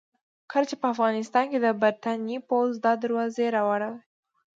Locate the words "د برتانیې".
1.61-2.39